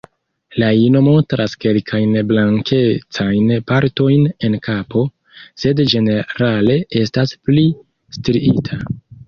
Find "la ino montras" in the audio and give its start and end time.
0.61-1.53